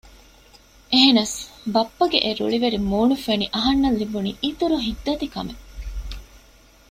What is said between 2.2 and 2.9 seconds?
އެ ރުޅިވެރި